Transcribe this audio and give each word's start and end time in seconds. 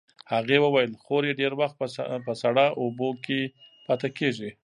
هغې 0.33 0.57
وویل 0.61 0.91
خور 1.03 1.23
یې 1.29 1.33
ډېر 1.41 1.51
وخت 1.61 1.75
په 2.27 2.33
ساړه 2.41 2.65
اوبو 2.81 3.09
کې 3.25 3.39
پاتې 3.85 4.09
کېږي. 4.17 4.49